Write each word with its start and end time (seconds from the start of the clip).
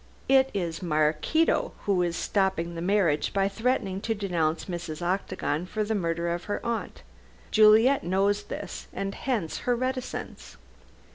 It 0.27 0.49
is 0.51 0.81
Maraquito 0.81 1.73
who 1.85 2.01
is 2.01 2.15
stopping 2.15 2.73
the 2.73 2.81
marriage 2.81 3.33
by 3.33 3.47
threatening 3.47 4.01
to 4.01 4.15
denounce 4.15 4.65
Mrs. 4.65 4.99
Octagon 5.03 5.67
for 5.67 5.83
the 5.83 5.93
murder 5.93 6.29
of 6.33 6.45
her 6.45 6.59
aunt. 6.65 7.03
Juliet 7.51 8.03
knows 8.03 8.41
this, 8.41 8.87
and 8.93 9.13
hence 9.13 9.59
her 9.59 9.75
reticence." 9.75 10.57